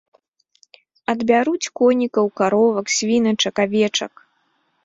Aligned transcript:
Адбяруць 1.13 1.69
конікаў, 1.81 2.25
каровак, 2.41 2.85
свіначак, 2.97 3.55
авечак. 3.67 4.13